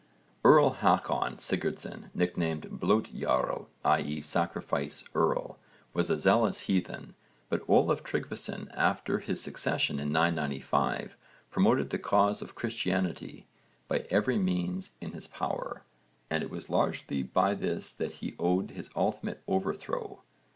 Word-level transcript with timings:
Earl 0.43 0.77
Hákon 0.81 1.37
Sigurdson, 1.39 2.09
nicknamed 2.15 2.71
blót 2.79 3.13
jarl, 3.13 3.67
i.e. 3.85 4.19
sacrifice 4.23 5.03
earl, 5.13 5.59
was 5.93 6.09
a 6.09 6.17
zealous 6.17 6.61
heathen, 6.61 7.13
but 7.49 7.61
Olaf 7.67 8.01
Tryggvason 8.01 8.71
after 8.73 9.19
his 9.19 9.39
succession 9.43 9.99
in 9.99 10.11
995 10.11 11.15
promoted 11.51 11.91
the 11.91 11.99
cause 11.99 12.41
of 12.41 12.55
Christianity 12.55 13.45
by 13.87 14.07
every 14.09 14.39
means 14.39 14.93
in 14.99 15.11
his 15.11 15.27
power, 15.27 15.83
and 16.31 16.41
it 16.41 16.49
was 16.49 16.67
largely 16.67 17.23
to 17.23 17.55
this 17.59 17.91
that 17.91 18.13
he 18.13 18.33
owed 18.39 18.71
his 18.71 18.89
ultimate 18.95 19.43
overthrow. 19.47 20.23